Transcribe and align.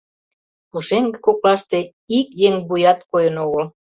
Пушеҥге 0.69 1.19
коклаште 1.25 1.79
ик 2.19 2.27
еҥ 2.47 2.55
вуят 2.67 2.99
койын 3.11 3.35
огыл. 3.45 3.63